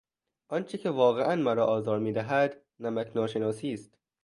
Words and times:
آنچه 0.47 0.77
که 0.77 0.89
واقعا 0.89 1.35
مرا 1.35 1.65
آزار 1.65 1.99
میدهد 1.99 2.61
نمکناشناسی 2.79 3.73
است. 3.73 3.97